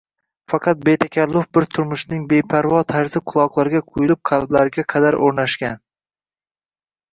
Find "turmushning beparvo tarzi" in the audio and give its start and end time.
1.77-3.23